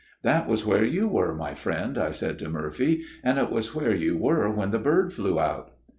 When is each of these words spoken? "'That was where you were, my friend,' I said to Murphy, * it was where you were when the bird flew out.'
"'That 0.23 0.47
was 0.47 0.65
where 0.65 0.83
you 0.83 1.07
were, 1.07 1.35
my 1.35 1.53
friend,' 1.53 1.95
I 1.95 2.09
said 2.09 2.39
to 2.39 2.49
Murphy, 2.49 3.03
* 3.15 3.23
it 3.23 3.51
was 3.51 3.75
where 3.75 3.93
you 3.93 4.17
were 4.17 4.49
when 4.49 4.71
the 4.71 4.79
bird 4.79 5.13
flew 5.13 5.39
out.' 5.39 5.73